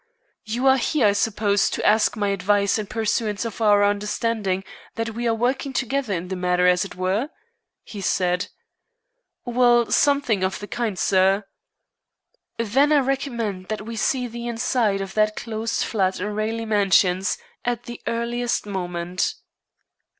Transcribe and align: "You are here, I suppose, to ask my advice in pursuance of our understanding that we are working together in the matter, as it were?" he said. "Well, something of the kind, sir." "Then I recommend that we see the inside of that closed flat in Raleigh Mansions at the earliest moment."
"You 0.45 0.65
are 0.65 0.79
here, 0.79 1.05
I 1.05 1.11
suppose, 1.11 1.69
to 1.69 1.85
ask 1.85 2.17
my 2.17 2.29
advice 2.29 2.79
in 2.79 2.87
pursuance 2.87 3.45
of 3.45 3.61
our 3.61 3.83
understanding 3.83 4.63
that 4.95 5.11
we 5.11 5.27
are 5.27 5.33
working 5.35 5.73
together 5.73 6.11
in 6.15 6.29
the 6.29 6.35
matter, 6.35 6.65
as 6.65 6.83
it 6.83 6.95
were?" 6.95 7.29
he 7.83 8.01
said. 8.01 8.47
"Well, 9.45 9.91
something 9.91 10.43
of 10.43 10.57
the 10.57 10.65
kind, 10.65 10.97
sir." 10.97 11.43
"Then 12.57 12.91
I 12.91 12.97
recommend 12.97 13.67
that 13.67 13.85
we 13.85 13.95
see 13.95 14.25
the 14.25 14.47
inside 14.47 15.01
of 15.01 15.13
that 15.13 15.35
closed 15.35 15.83
flat 15.83 16.19
in 16.19 16.33
Raleigh 16.33 16.65
Mansions 16.65 17.37
at 17.63 17.83
the 17.83 18.01
earliest 18.07 18.65
moment." 18.65 19.35